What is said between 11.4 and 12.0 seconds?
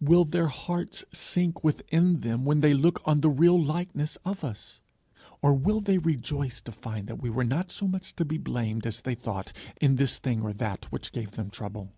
trouble?